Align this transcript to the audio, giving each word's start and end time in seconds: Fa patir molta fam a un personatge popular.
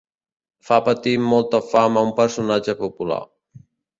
Fa 0.69 0.79
patir 0.87 1.13
molta 1.33 1.59
fam 1.73 2.01
a 2.01 2.05
un 2.09 2.11
personatge 2.21 2.77
popular. 2.83 3.21